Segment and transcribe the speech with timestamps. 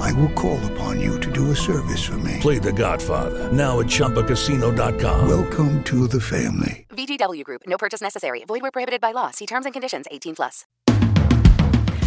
[0.00, 2.38] I will call upon you to do a service for me.
[2.40, 5.28] Play The Godfather now at ChumbaCasino.com.
[5.28, 6.86] Welcome to the family.
[6.90, 7.62] VGW Group.
[7.66, 8.44] No purchase necessary.
[8.46, 9.30] Void where prohibited by law.
[9.30, 10.06] See terms and conditions.
[10.10, 10.66] 18 plus.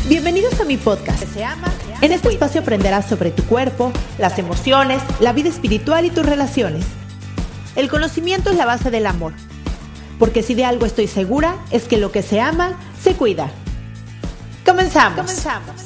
[0.08, 1.24] Bienvenidos a mi podcast.
[2.02, 6.86] En este espacio aprenderás sobre tu cuerpo, las emociones, la vida espiritual y tus relaciones.
[7.76, 9.34] El conocimiento es la base del amor.
[10.20, 13.50] Porque si de algo estoy segura es que lo que se ama se cuida.
[14.64, 15.26] Comenzamos.
[15.26, 15.85] Comenzamos.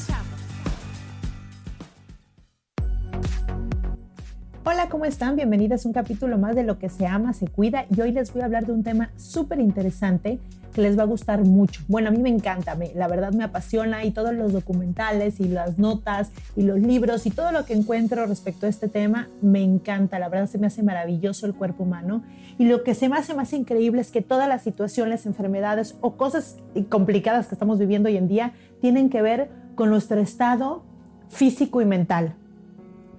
[4.65, 5.37] Hola, ¿cómo están?
[5.37, 7.85] Bienvenidas a un capítulo más de Lo que se ama, se cuida.
[7.95, 10.37] Y hoy les voy a hablar de un tema súper interesante
[10.73, 11.81] que les va a gustar mucho.
[11.87, 15.47] Bueno, a mí me encanta, me, la verdad me apasiona y todos los documentales y
[15.47, 19.63] las notas y los libros y todo lo que encuentro respecto a este tema me
[19.63, 20.19] encanta.
[20.19, 22.21] La verdad se me hace maravilloso el cuerpo humano.
[22.57, 26.17] Y lo que se me hace más increíble es que todas las situaciones, enfermedades o
[26.17, 26.57] cosas
[26.89, 30.83] complicadas que estamos viviendo hoy en día tienen que ver con nuestro estado
[31.29, 32.35] físico y mental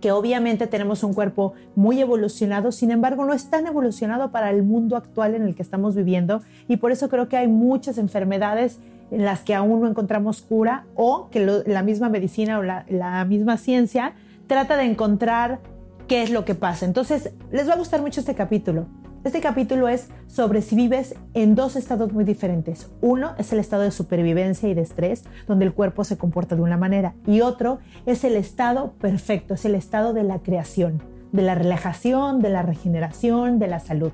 [0.01, 4.63] que obviamente tenemos un cuerpo muy evolucionado, sin embargo no es tan evolucionado para el
[4.63, 8.79] mundo actual en el que estamos viviendo y por eso creo que hay muchas enfermedades
[9.11, 13.25] en las que aún no encontramos cura o que la misma medicina o la, la
[13.25, 14.15] misma ciencia
[14.47, 15.61] trata de encontrar
[16.09, 16.87] qué es lo que pasa.
[16.87, 18.87] Entonces, les va a gustar mucho este capítulo.
[19.23, 22.89] Este capítulo es sobre si vives en dos estados muy diferentes.
[23.03, 26.63] Uno es el estado de supervivencia y de estrés, donde el cuerpo se comporta de
[26.63, 31.43] una manera, y otro es el estado perfecto, es el estado de la creación, de
[31.43, 34.13] la relajación, de la regeneración, de la salud.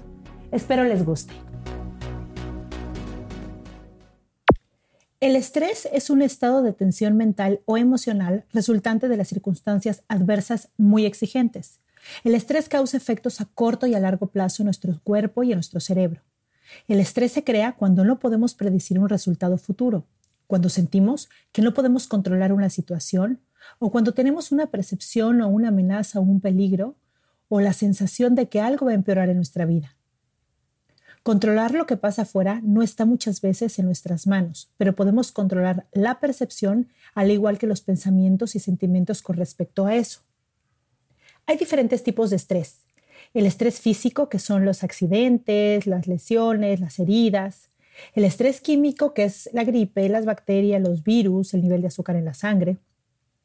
[0.51, 1.35] Espero les guste.
[5.21, 10.71] El estrés es un estado de tensión mental o emocional resultante de las circunstancias adversas
[10.77, 11.79] muy exigentes
[12.25, 15.57] el estrés causa efectos a corto y a largo plazo en nuestro cuerpo y en
[15.57, 16.23] nuestro cerebro.
[16.89, 20.05] El estrés se crea cuando no podemos predecir un resultado futuro,
[20.47, 23.41] cuando sentimos que no podemos controlar una situación
[23.79, 26.97] o cuando tenemos una percepción o una amenaza o un peligro
[27.49, 29.97] o la sensación de que algo va a empeorar en nuestra vida.
[31.23, 35.87] Controlar lo que pasa afuera no está muchas veces en nuestras manos, pero podemos controlar
[35.93, 40.21] la percepción al igual que los pensamientos y sentimientos con respecto a eso.
[41.47, 42.81] Hay diferentes tipos de estrés.
[43.33, 47.69] El estrés físico, que son los accidentes, las lesiones, las heridas.
[48.15, 52.17] El estrés químico, que es la gripe, las bacterias, los virus, el nivel de azúcar
[52.17, 52.79] en la sangre.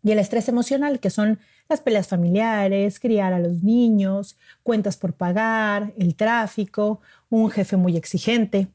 [0.04, 1.40] Y el estrés emocional, que son
[1.70, 7.98] las peleas familiares, criar a los niños, cuentas por pagar, el tráfico, un jefe muy
[7.98, 8.68] exigente.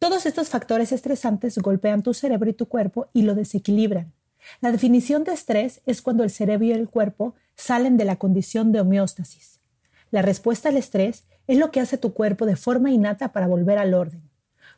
[0.00, 4.12] Todos estos factores estresantes golpean tu cerebro y tu cuerpo y lo desequilibran.
[4.60, 8.72] La definición de estrés es cuando el cerebro y el cuerpo salen de la condición
[8.72, 9.60] de homeostasis.
[10.10, 13.78] La respuesta al estrés es lo que hace tu cuerpo de forma innata para volver
[13.78, 14.22] al orden.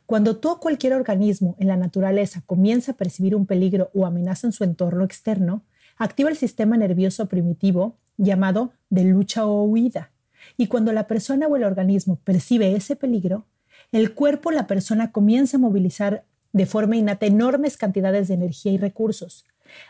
[0.05, 4.47] Cuando tú o cualquier organismo en la naturaleza comienza a percibir un peligro o amenaza
[4.47, 5.63] en su entorno externo,
[5.97, 10.11] activa el sistema nervioso primitivo llamado de lucha o huida.
[10.57, 13.45] Y cuando la persona o el organismo percibe ese peligro,
[13.91, 18.71] el cuerpo o la persona comienza a movilizar de forma innata enormes cantidades de energía
[18.71, 19.45] y recursos,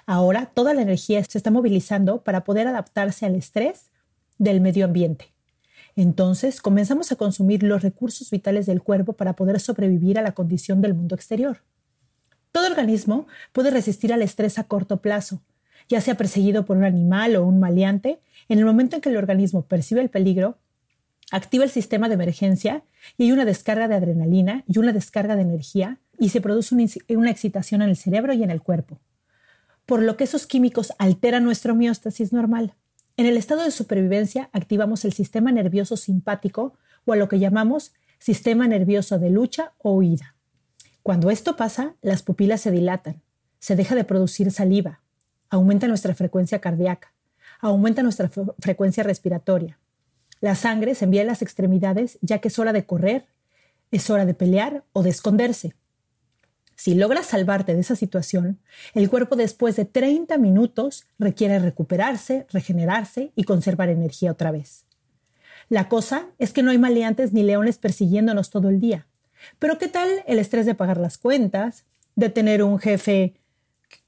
[0.05, 3.91] Ahora toda la energía se está movilizando para poder adaptarse al estrés
[4.37, 5.33] del medio ambiente.
[5.95, 10.81] Entonces comenzamos a consumir los recursos vitales del cuerpo para poder sobrevivir a la condición
[10.81, 11.61] del mundo exterior.
[12.51, 15.41] Todo organismo puede resistir al estrés a corto plazo,
[15.87, 18.19] ya sea perseguido por un animal o un maleante,
[18.49, 20.57] en el momento en que el organismo percibe el peligro,
[21.31, 22.83] activa el sistema de emergencia
[23.17, 26.75] y hay una descarga de adrenalina y una descarga de energía y se produce
[27.09, 28.99] una, excitación en el cerebro y en el cuerpo
[29.85, 32.73] por lo que esos químicos alteran nuestra homeostasis normal.
[33.17, 36.73] En el estado de supervivencia activamos el sistema nervioso simpático
[37.05, 40.35] o a lo que llamamos sistema nervioso de lucha o huida.
[41.03, 43.21] Cuando esto pasa, las pupilas se dilatan,
[43.59, 45.01] se deja de producir saliva,
[45.49, 47.13] aumenta nuestra frecuencia cardíaca,
[47.59, 49.79] aumenta nuestra frecuencia respiratoria.
[50.41, 53.27] La sangre se envía a las extremidades ya que es hora de correr,
[53.91, 55.75] es hora de pelear o de esconderse.
[56.75, 58.59] Si logras salvarte de esa situación,
[58.93, 64.85] el cuerpo después de 30 minutos requiere recuperarse, regenerarse y conservar energía otra vez.
[65.69, 69.07] La cosa es que no hay maleantes ni leones persiguiéndonos todo el día.
[69.59, 71.85] Pero ¿qué tal el estrés de pagar las cuentas,
[72.15, 73.35] de tener un jefe,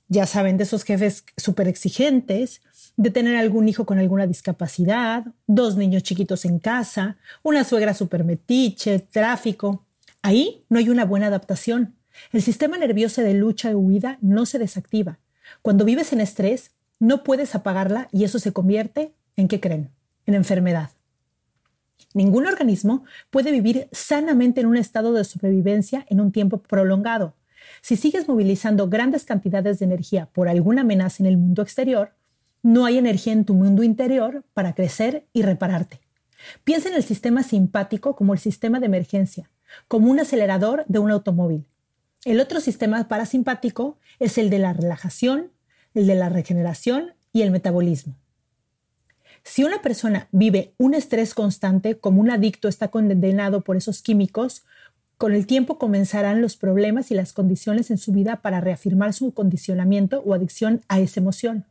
[0.08, 2.62] ya saben, de esos jefes súper exigentes,
[2.96, 8.24] de tener algún hijo con alguna discapacidad, dos niños chiquitos en casa, una suegra súper
[8.24, 9.86] metiche, tráfico?
[10.22, 11.97] Ahí no hay una buena adaptación.
[12.32, 15.20] El sistema nervioso de lucha y huida no se desactiva.
[15.62, 19.92] Cuando vives en estrés, no puedes apagarla y eso se convierte en qué creen?
[20.26, 20.92] En enfermedad.
[22.14, 27.36] Ningún organismo puede vivir sanamente en un estado de sobrevivencia en un tiempo prolongado.
[27.82, 32.14] Si sigues movilizando grandes cantidades de energía por alguna amenaza en el mundo exterior,
[32.64, 36.02] no hay energía en tu mundo interior para crecer y repararte.
[36.64, 39.50] Piensa en el sistema simpático como el sistema de emergencia,
[39.88, 41.68] como un acelerador de un automóvil.
[42.28, 45.54] El otro sistema parasimpático es el de la relajación,
[45.94, 48.18] el de la regeneración y el metabolismo.
[49.46, 54.66] Si una persona vive un estrés constante, como un adicto está condenado por esos químicos,
[55.18, 59.32] con el tiempo comenzarán los problemas y las condiciones en su vida para reafirmar su
[59.32, 61.64] condicionamiento o adicción a esa emoción.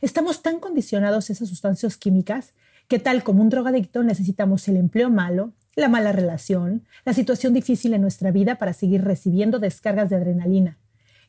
[0.00, 2.52] Estamos tan condicionados a esas sustancias químicas
[2.88, 7.94] que tal como un drogadicto necesitamos el empleo malo, la mala relación, la situación difícil
[7.94, 10.78] en nuestra vida para seguir recibiendo descargas de adrenalina,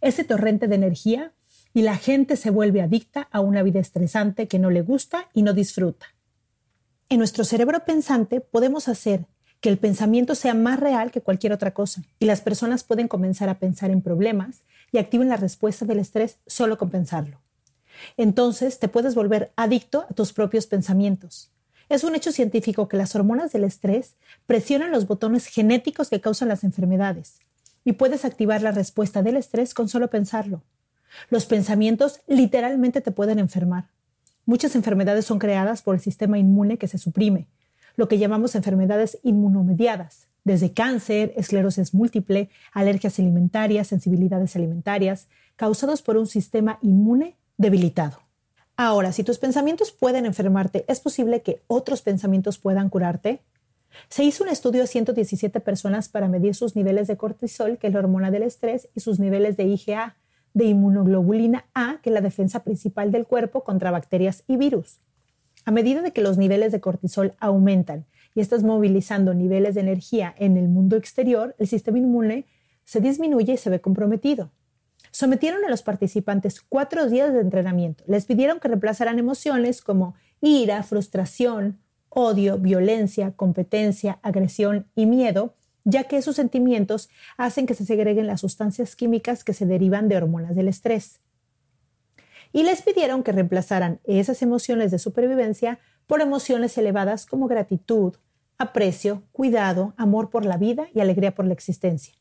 [0.01, 1.33] ese torrente de energía
[1.73, 5.41] y la gente se vuelve adicta a una vida estresante que no le gusta y
[5.41, 6.07] no disfruta.
[7.09, 9.25] En nuestro cerebro pensante podemos hacer
[9.59, 13.49] que el pensamiento sea más real que cualquier otra cosa y las personas pueden comenzar
[13.49, 14.61] a pensar en problemas
[14.91, 17.44] y activen la respuesta del estrés solo con pensarlo.
[18.17, 21.51] Entonces te puedes volver adicto a tus propios pensamientos.
[21.87, 24.15] Es un hecho científico que las hormonas del estrés
[24.47, 27.39] presionan los botones genéticos que causan las enfermedades
[27.83, 30.63] y puedes activar la respuesta del estrés con solo pensarlo.
[31.29, 33.85] Los pensamientos literalmente te pueden enfermar.
[34.45, 37.47] Muchas enfermedades son creadas por el sistema inmune que se suprime,
[37.95, 46.17] lo que llamamos enfermedades inmunomediadas, desde cáncer, esclerosis múltiple, alergias alimentarias, sensibilidades alimentarias, causados por
[46.17, 48.19] un sistema inmune debilitado.
[48.77, 53.39] Ahora, si tus pensamientos pueden enfermarte, ¿es posible que otros pensamientos puedan curarte?
[54.09, 57.93] Se hizo un estudio a 117 personas para medir sus niveles de cortisol, que es
[57.93, 60.17] la hormona del estrés, y sus niveles de IgA,
[60.53, 64.99] de inmunoglobulina A, que es la defensa principal del cuerpo contra bacterias y virus.
[65.65, 68.05] A medida de que los niveles de cortisol aumentan
[68.35, 72.45] y estás movilizando niveles de energía en el mundo exterior, el sistema inmune
[72.83, 74.51] se disminuye y se ve comprometido.
[75.15, 78.03] Sometieron a los participantes cuatro días de entrenamiento.
[78.05, 81.79] Les pidieron que reemplazaran emociones como ira, frustración,
[82.09, 85.53] odio, violencia, competencia, agresión y miedo,
[85.85, 87.07] ya que esos sentimientos
[87.37, 91.21] hacen que se segreguen las sustancias químicas que se derivan de hormonas del estrés
[92.51, 98.15] y les pidieron que reemplazaran esas emociones de supervivencia por emociones elevadas como gratitud,
[98.57, 102.15] aprecio, cuidado, amor por la vida y alegría por la existencia.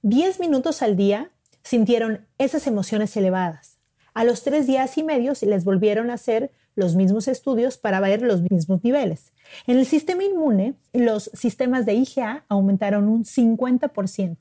[0.00, 3.78] Diez minutos al día sintieron esas emociones elevadas.
[4.14, 8.22] A los tres días y medio les volvieron a hacer los mismos estudios para ver
[8.22, 9.32] los mismos niveles.
[9.66, 14.36] En el sistema inmune, los sistemas de IgA aumentaron un 50%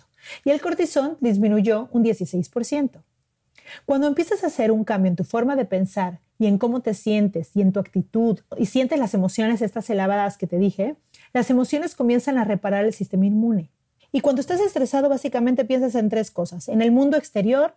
[0.45, 3.03] y el cortisol disminuyó un 16%.
[3.85, 6.93] Cuando empiezas a hacer un cambio en tu forma de pensar y en cómo te
[6.93, 10.95] sientes y en tu actitud y sientes las emociones estas elevadas que te dije,
[11.33, 13.69] las emociones comienzan a reparar el sistema inmune.
[14.11, 17.75] Y cuando estás estresado básicamente piensas en tres cosas, en el mundo exterior,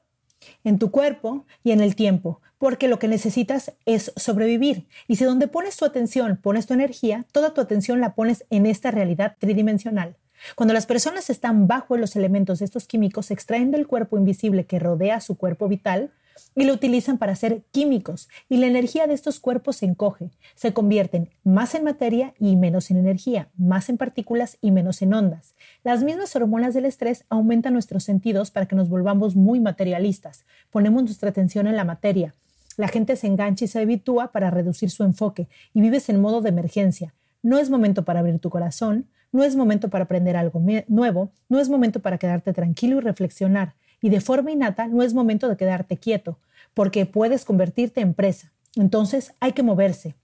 [0.64, 4.86] en tu cuerpo y en el tiempo, porque lo que necesitas es sobrevivir.
[5.08, 8.66] Y si donde pones tu atención, pones tu energía, toda tu atención la pones en
[8.66, 10.16] esta realidad tridimensional.
[10.56, 14.66] Cuando las personas están bajo los elementos de estos químicos, se extraen del cuerpo invisible
[14.66, 16.10] que rodea su cuerpo vital
[16.54, 20.72] y lo utilizan para hacer químicos y la energía de estos cuerpos se encoge, se
[20.72, 25.54] convierten más en materia y menos en energía, más en partículas y menos en ondas.
[25.84, 31.02] Las mismas hormonas del estrés aumentan nuestros sentidos para que nos volvamos muy materialistas, ponemos
[31.02, 32.34] nuestra atención en la materia.
[32.76, 36.40] La gente se engancha y se habitúa para reducir su enfoque y vives en modo
[36.40, 37.12] de emergencia.
[37.42, 41.58] No es momento para abrir tu corazón, no es momento para aprender algo nuevo, no
[41.58, 43.74] es momento para quedarte tranquilo y reflexionar.
[44.02, 46.38] Y de forma innata, no es momento de quedarte quieto,
[46.74, 48.52] porque puedes convertirte en presa.
[48.76, 50.14] Entonces hay que moverse.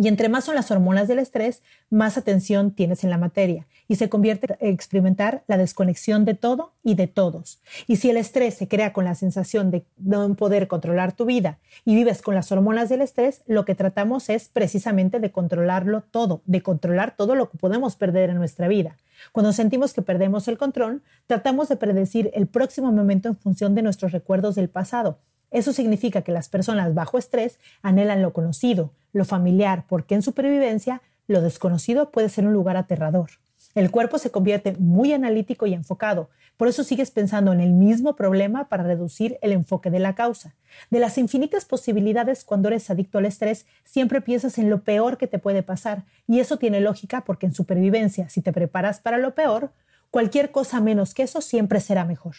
[0.00, 3.96] Y entre más son las hormonas del estrés, más atención tienes en la materia y
[3.96, 7.60] se convierte en experimentar la desconexión de todo y de todos.
[7.86, 11.58] Y si el estrés se crea con la sensación de no poder controlar tu vida
[11.84, 16.40] y vives con las hormonas del estrés, lo que tratamos es precisamente de controlarlo todo,
[16.46, 18.96] de controlar todo lo que podemos perder en nuestra vida.
[19.32, 23.82] Cuando sentimos que perdemos el control, tratamos de predecir el próximo momento en función de
[23.82, 25.18] nuestros recuerdos del pasado
[25.50, 31.02] eso significa que las personas bajo estrés anhelan lo conocido, lo familiar, porque en supervivencia
[31.26, 33.30] lo desconocido puede ser un lugar aterrador.
[33.74, 38.16] El cuerpo se convierte muy analítico y enfocado, por eso sigues pensando en el mismo
[38.16, 40.56] problema para reducir el enfoque de la causa.
[40.90, 45.26] De las infinitas posibilidades cuando eres adicto al estrés, siempre piensas en lo peor que
[45.26, 49.34] te puede pasar, y eso tiene lógica porque en supervivencia, si te preparas para lo
[49.34, 49.72] peor,
[50.10, 52.34] cualquier cosa menos que eso siempre será mejor.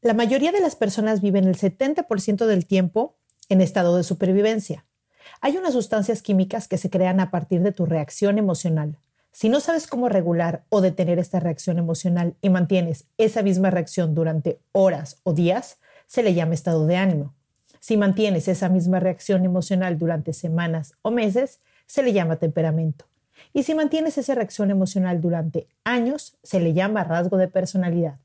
[0.00, 3.16] La mayoría de las personas viven el 70% del tiempo
[3.48, 4.84] en estado de supervivencia.
[5.40, 8.96] Hay unas sustancias químicas que se crean a partir de tu reacción emocional.
[9.32, 14.14] Si no sabes cómo regular o detener esta reacción emocional y mantienes esa misma reacción
[14.14, 17.32] durante horas o días, se le llama estado de ánimo.
[17.80, 23.06] Si mantienes esa misma reacción emocional durante semanas o meses, se le llama temperamento.
[23.54, 28.18] Y si mantienes esa reacción emocional durante años, se le llama rasgo de personalidad.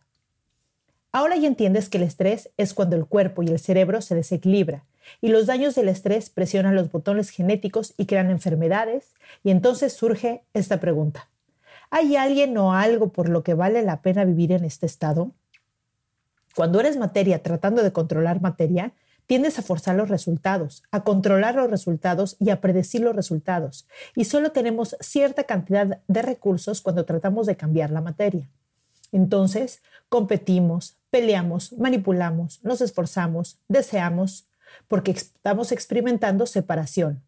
[1.11, 4.83] Ahora ya entiendes que el estrés es cuando el cuerpo y el cerebro se desequilibra
[5.21, 10.43] y los daños del estrés presionan los botones genéticos y crean enfermedades y entonces surge
[10.53, 11.29] esta pregunta.
[11.89, 15.31] ¿Hay alguien o algo por lo que vale la pena vivir en este estado?
[16.55, 18.93] Cuando eres materia tratando de controlar materia,
[19.27, 23.87] tiendes a forzar los resultados, a controlar los resultados y a predecir los resultados.
[24.15, 28.49] Y solo tenemos cierta cantidad de recursos cuando tratamos de cambiar la materia.
[29.11, 34.46] Entonces, competimos, peleamos, manipulamos, nos esforzamos, deseamos,
[34.87, 37.21] porque estamos experimentando separación.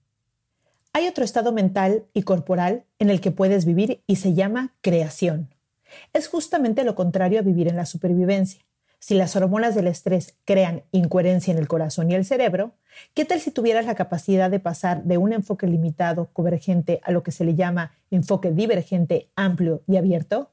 [0.93, 5.53] Hay otro estado mental y corporal en el que puedes vivir y se llama creación.
[6.13, 8.63] Es justamente lo contrario a vivir en la supervivencia.
[9.00, 12.74] Si las hormonas del estrés crean incoherencia en el corazón y el cerebro,
[13.13, 17.24] ¿qué tal si tuvieras la capacidad de pasar de un enfoque limitado, convergente, a lo
[17.24, 20.51] que se le llama enfoque divergente, amplio y abierto?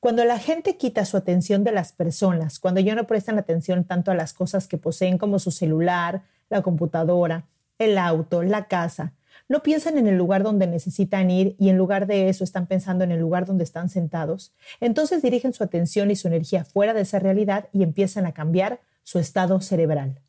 [0.00, 4.10] Cuando la gente quita su atención de las personas, cuando ya no prestan atención tanto
[4.10, 7.44] a las cosas que poseen como su celular, la computadora,
[7.78, 9.12] el auto, la casa,
[9.48, 13.04] no piensan en el lugar donde necesitan ir y en lugar de eso están pensando
[13.04, 17.02] en el lugar donde están sentados, entonces dirigen su atención y su energía fuera de
[17.02, 20.20] esa realidad y empiezan a cambiar su estado cerebral.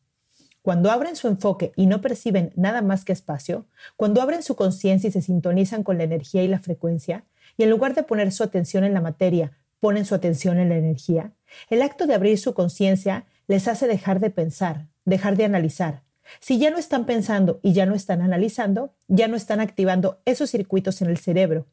[0.62, 3.64] Cuando abren su enfoque y no perciben nada más que espacio,
[3.96, 7.24] cuando abren su conciencia y se sintonizan con la energía y la frecuencia,
[7.58, 10.76] y en lugar de poner su atención en la materia, ponen su atención en la
[10.76, 11.32] energía,
[11.68, 16.02] el acto de abrir su conciencia les hace dejar de pensar, dejar de analizar,
[16.40, 20.50] si ya no están pensando y ya no están analizando, ya no están activando esos
[20.50, 21.66] circuitos en el cerebro.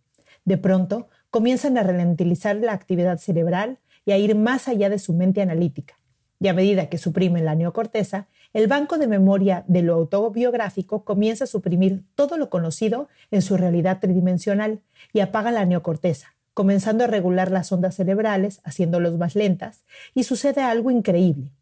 [0.46, 5.14] De pronto, comienzan a ralentizar la actividad cerebral y a ir más allá de su
[5.14, 5.96] mente analítica.
[6.40, 11.46] Y a medida que suprimen la neocorteza, el banco de memoria de lo autobiográfico comienza
[11.46, 14.82] a suprimir todo lo conocido en su realidad tridimensional
[15.16, 20.62] y apaga la neocorteza, comenzando a regular las ondas cerebrales, haciéndolos más lentas, y sucede
[20.62, 21.54] algo increíble.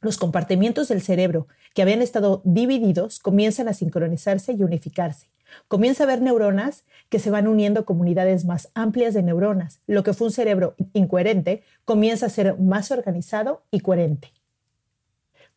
[0.00, 5.26] Los compartimientos del cerebro que habían estado divididos comienzan a sincronizarse y unificarse.
[5.66, 9.80] Comienza a haber neuronas que se van uniendo a comunidades más amplias de neuronas.
[9.88, 14.30] Lo que fue un cerebro incoherente comienza a ser más organizado y coherente.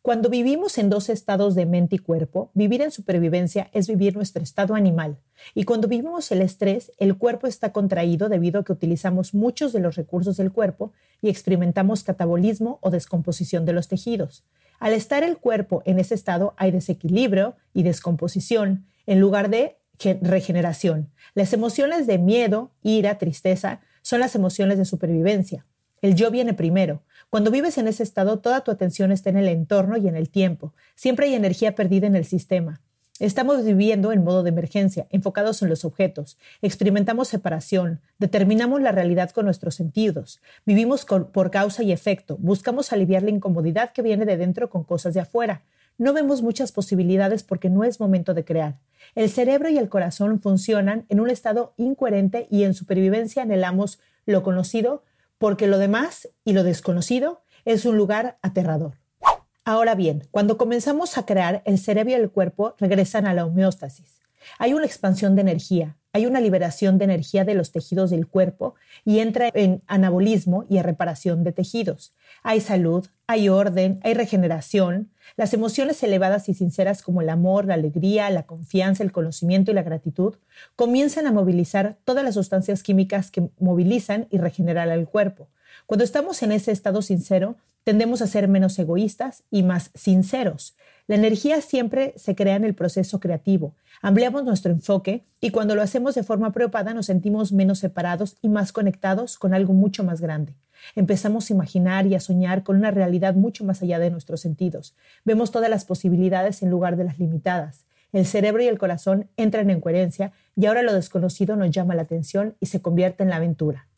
[0.08, 4.42] Cuando vivimos en dos estados de mente y cuerpo, vivir en supervivencia es vivir nuestro
[4.42, 5.18] estado animal.
[5.54, 9.80] Y cuando vivimos el estrés, el cuerpo está contraído debido a que utilizamos muchos de
[9.80, 14.46] los recursos del cuerpo y experimentamos catabolismo o descomposición de los tejidos.
[14.78, 19.76] Al estar el cuerpo en ese estado hay desequilibrio y descomposición en lugar de
[20.22, 21.10] regeneración.
[21.34, 25.66] Las emociones de miedo, ira, tristeza son las emociones de supervivencia.
[26.00, 27.02] El yo viene primero.
[27.30, 30.30] Cuando vives en ese estado, toda tu atención está en el entorno y en el
[30.30, 30.72] tiempo.
[30.94, 32.80] Siempre hay energía perdida en el sistema.
[33.18, 36.38] Estamos viviendo en modo de emergencia, enfocados en los objetos.
[36.62, 43.24] Experimentamos separación, determinamos la realidad con nuestros sentidos, vivimos por causa y efecto, buscamos aliviar
[43.24, 45.62] la incomodidad que viene de dentro con cosas de afuera.
[45.98, 48.76] No vemos muchas posibilidades porque no es momento de crear.
[49.16, 54.44] El cerebro y el corazón funcionan en un estado incoherente y en supervivencia anhelamos lo
[54.44, 55.02] conocido
[55.38, 58.94] porque lo demás y lo desconocido es un lugar aterrador.
[59.64, 64.20] Ahora bien, cuando comenzamos a crear, el cerebro y el cuerpo regresan a la homeostasis.
[64.58, 68.74] Hay una expansión de energía, hay una liberación de energía de los tejidos del cuerpo
[69.04, 72.14] y entra en anabolismo y reparación de tejidos.
[72.42, 75.10] Hay salud, hay orden, hay regeneración.
[75.36, 79.74] Las emociones elevadas y sinceras como el amor, la alegría, la confianza, el conocimiento y
[79.74, 80.36] la gratitud
[80.76, 85.48] comienzan a movilizar todas las sustancias químicas que movilizan y regeneran al cuerpo.
[85.86, 90.76] Cuando estamos en ese estado sincero, tendemos a ser menos egoístas y más sinceros.
[91.08, 93.74] La energía siempre se crea en el proceso creativo.
[94.02, 98.50] Ampliamos nuestro enfoque y cuando lo hacemos de forma preocupada nos sentimos menos separados y
[98.50, 100.54] más conectados con algo mucho más grande.
[100.94, 104.94] Empezamos a imaginar y a soñar con una realidad mucho más allá de nuestros sentidos.
[105.24, 107.86] Vemos todas las posibilidades en lugar de las limitadas.
[108.12, 112.02] El cerebro y el corazón entran en coherencia y ahora lo desconocido nos llama la
[112.02, 113.88] atención y se convierte en la aventura.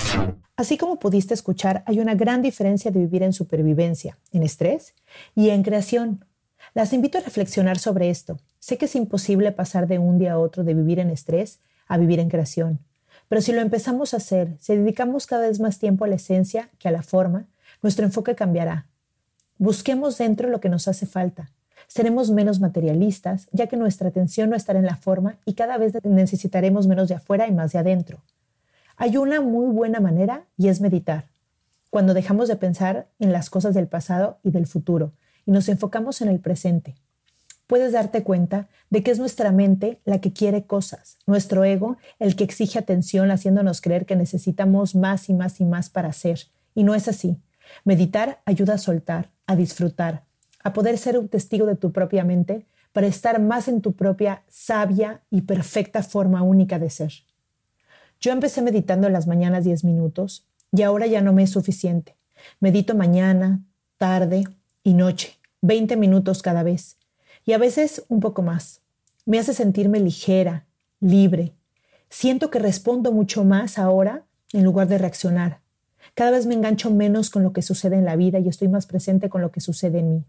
[0.57, 4.95] Así como pudiste escuchar, hay una gran diferencia de vivir en supervivencia, en estrés
[5.35, 6.25] y en creación.
[6.73, 8.39] Las invito a reflexionar sobre esto.
[8.61, 11.59] Sé que es imposible pasar de un día a otro de vivir en estrés
[11.89, 12.79] a vivir en creación,
[13.29, 16.71] Pero si lo empezamos a hacer, si dedicamos cada vez más tiempo a la esencia
[16.79, 17.47] que a la forma,
[17.83, 18.87] nuestro enfoque cambiará.
[19.59, 21.51] Busquemos dentro lo que nos hace falta.
[21.89, 25.93] Seremos menos materialistas, ya que nuestra atención no estará en la forma y cada vez
[26.05, 28.23] necesitaremos menos de afuera y más de adentro.
[28.97, 31.27] Hay una muy buena manera y es meditar.
[31.91, 35.13] Cuando dejamos de pensar en las cosas del pasado y del futuro
[35.47, 36.95] y nos enfocamos en el presente,
[37.71, 42.35] puedes darte cuenta de que es nuestra mente la que quiere cosas, nuestro ego el
[42.35, 46.41] que exige atención haciéndonos creer que necesitamos más y más y más para hacer.
[46.75, 47.37] Y no es así.
[47.85, 50.25] Meditar ayuda a soltar, a disfrutar,
[50.65, 54.43] a poder ser un testigo de tu propia mente para estar más en tu propia
[54.49, 57.13] sabia y perfecta forma única de ser.
[58.21, 62.17] Yo empecé meditando en las mañanas 10 minutos y ahora ya no me es suficiente.
[62.59, 63.61] Medito mañana,
[63.97, 64.45] tarde
[64.83, 66.97] y noche, 20 minutos cada vez
[67.45, 68.81] y a veces un poco más.
[69.27, 70.67] Me hace sentirme ligera,
[71.01, 71.53] libre.
[72.09, 75.61] Siento que respondo mucho más ahora en lugar de reaccionar.
[76.15, 78.87] Cada vez me engancho menos con lo que sucede en la vida y estoy más
[78.87, 80.25] presente con lo que sucede en mí.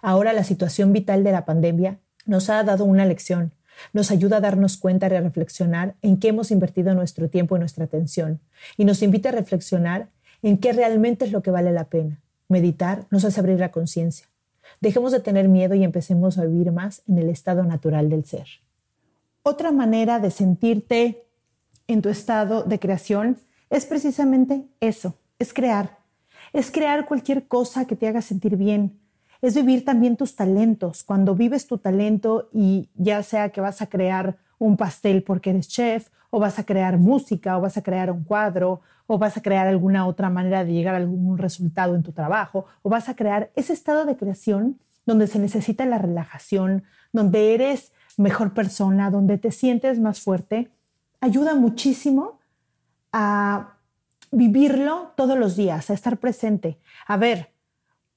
[0.00, 3.52] Ahora la situación vital de la pandemia nos ha dado una lección,
[3.92, 7.60] nos ayuda a darnos cuenta y a reflexionar en qué hemos invertido nuestro tiempo y
[7.60, 8.40] nuestra atención,
[8.76, 10.08] y nos invita a reflexionar
[10.42, 12.20] en qué realmente es lo que vale la pena.
[12.48, 14.26] Meditar nos hace abrir la conciencia.
[14.80, 18.46] Dejemos de tener miedo y empecemos a vivir más en el estado natural del ser.
[19.42, 21.24] Otra manera de sentirte
[21.86, 23.38] en tu estado de creación
[23.70, 25.98] es precisamente eso, es crear.
[26.52, 28.98] Es crear cualquier cosa que te haga sentir bien,
[29.42, 31.04] es vivir también tus talentos.
[31.04, 35.68] Cuando vives tu talento y ya sea que vas a crear un pastel porque eres
[35.68, 39.40] chef, o vas a crear música, o vas a crear un cuadro, o vas a
[39.40, 43.16] crear alguna otra manera de llegar a algún resultado en tu trabajo, o vas a
[43.16, 49.38] crear ese estado de creación donde se necesita la relajación, donde eres mejor persona, donde
[49.38, 50.68] te sientes más fuerte,
[51.22, 52.38] ayuda muchísimo
[53.14, 53.78] a
[54.30, 56.78] vivirlo todos los días, a estar presente.
[57.06, 57.48] A ver,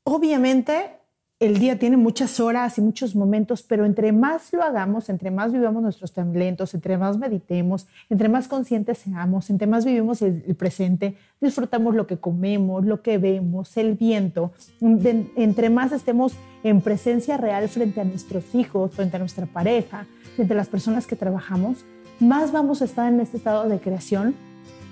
[0.03, 0.99] obviamente
[1.39, 5.53] el día tiene muchas horas y muchos momentos, pero entre más lo hagamos, entre más
[5.53, 11.16] vivamos nuestros talentos, entre más meditemos, entre más conscientes seamos, entre más vivimos el, presente,
[11.40, 17.70] disfrutamos lo que comemos, lo que vemos, el viento, entre más estemos en presencia real
[17.70, 21.85] frente a nuestros hijos, frente a nuestra pareja, frente a las personas que trabajamos,
[22.20, 24.35] más vamos a estar en este estado de creación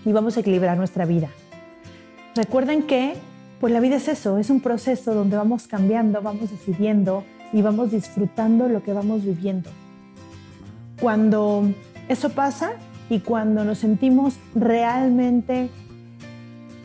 [0.05, 1.27] y vamos a equilibrar nuestra vida.
[2.35, 3.15] Recuerden que
[3.59, 7.91] pues la vida es eso, es un proceso donde vamos cambiando, vamos decidiendo y vamos
[7.91, 9.69] disfrutando lo que vamos viviendo.
[11.01, 11.63] Cuando
[12.07, 12.73] eso pasa
[13.09, 15.69] y cuando nos sentimos realmente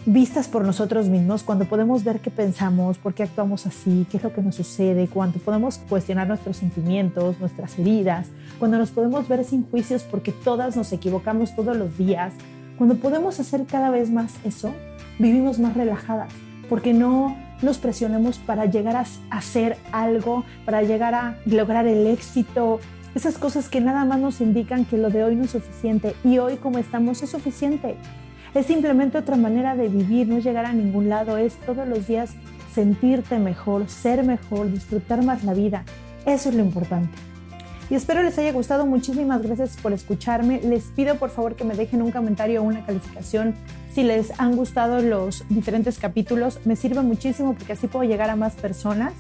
[0.07, 4.23] vistas por nosotros mismos, cuando podemos ver qué pensamos, por qué actuamos así, qué es
[4.23, 9.45] lo que nos sucede, cuando podemos cuestionar nuestros sentimientos, nuestras heridas, cuando nos podemos ver
[9.45, 12.33] sin juicios porque todas nos equivocamos todos los días,
[12.79, 14.73] cuando podemos hacer cada vez más eso,
[15.19, 16.33] vivimos más relajadas
[16.69, 22.81] porque no nos presionemos para llegar a hacer algo, para llegar a lograr el éxito,
[23.15, 26.39] esas cosas que nada más nos indican que lo de hoy no es suficiente y
[26.39, 27.97] hoy como estamos es suficiente.
[28.55, 32.31] Es simplemente otra manera de vivir, no llegar a ningún lado, es todos los días
[32.75, 35.85] sentirte mejor, ser mejor, disfrutar más la vida.
[36.27, 37.33] Eso es lo importante
[37.93, 38.87] y espero les haya gustado.
[38.87, 40.63] Muchísimas gracias por escucharme.
[40.63, 43.55] Les pido por favor que me dejen un comentario o una calificación
[43.93, 46.61] si les han gustado los diferentes capítulos.
[46.65, 49.13] Me sirve muchísimo porque así puedo llegar a más personas.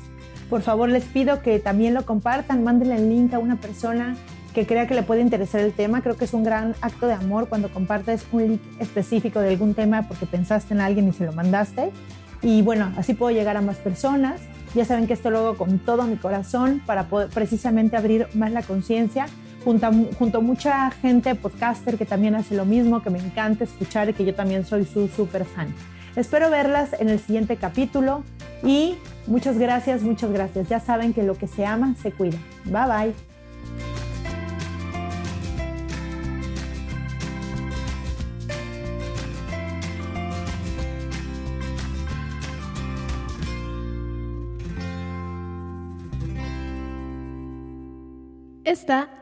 [0.48, 4.16] Por favor les pido que también lo compartan, mándenle el link a una persona
[4.54, 6.02] que crea que le puede interesar el tema.
[6.02, 9.74] Creo que es un gran acto de amor cuando compartes un link específico de algún
[9.74, 11.90] tema porque pensaste en alguien y se lo mandaste.
[12.42, 14.40] Y bueno, así puedo llegar a más personas.
[14.74, 18.52] Ya saben que esto lo hago con todo mi corazón para poder precisamente abrir más
[18.52, 19.26] la conciencia
[19.64, 24.08] junto, a, junto mucha gente podcaster que también hace lo mismo, que me encanta escuchar
[24.08, 25.74] y que yo también soy su súper fan.
[26.16, 28.22] Espero verlas en el siguiente capítulo
[28.62, 28.96] y
[29.26, 30.68] muchas gracias, muchas gracias.
[30.68, 32.38] Ya saben que lo que se ama se cuida.
[32.64, 33.32] Bye bye.
[48.64, 49.21] Esta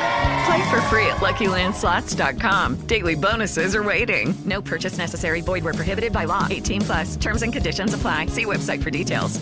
[0.45, 2.87] Play for free at LuckyLandSlots.com.
[2.87, 4.33] Daily bonuses are waiting.
[4.45, 5.41] No purchase necessary.
[5.41, 6.47] Void were prohibited by law.
[6.49, 7.17] 18 plus.
[7.17, 8.27] Terms and conditions apply.
[8.27, 9.39] See website for details.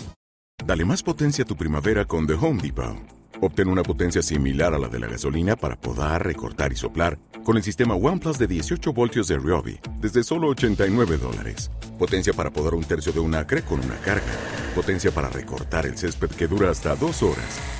[0.64, 2.96] Dale más potencia a tu primavera con The Home Depot.
[3.40, 7.56] Obtén una potencia similar a la de la gasolina para podar, recortar y soplar con
[7.56, 11.70] el sistema OnePlus de 18 voltios de Ryobi desde solo 89 dólares.
[11.98, 14.32] Potencia para podar un tercio de un acre con una carga.
[14.74, 17.79] Potencia para recortar el césped que dura hasta dos horas.